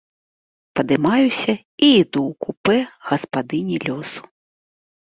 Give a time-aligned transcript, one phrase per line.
[0.79, 1.53] Падымаюся
[1.85, 2.77] і іду ў купэ
[3.13, 4.21] гаспадыні лёсу.